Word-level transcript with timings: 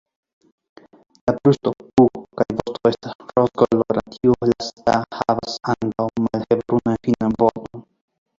La 1.29 1.33
brusto, 1.41 1.73
pugo 1.99 2.21
kaj 2.41 2.47
vosto 2.61 2.91
estas 2.91 3.13
rozkoloraj, 3.41 4.03
tiu 4.17 4.35
lasta 4.51 4.97
havas 5.19 5.59
ankaŭ 5.75 6.09
malhelbrunajn 6.25 7.01
finan 7.11 7.39
bordon. 7.45 7.87